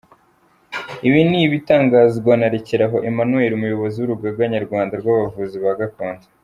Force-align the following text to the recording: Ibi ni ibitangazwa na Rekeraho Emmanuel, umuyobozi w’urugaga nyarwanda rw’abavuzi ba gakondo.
Ibi 1.07 1.21
ni 1.29 1.39
ibitangazwa 1.47 2.31
na 2.37 2.47
Rekeraho 2.53 2.97
Emmanuel, 3.09 3.51
umuyobozi 3.55 3.95
w’urugaga 3.99 4.43
nyarwanda 4.53 4.93
rw’abavuzi 5.01 5.57
ba 5.63 5.73
gakondo. 5.81 6.25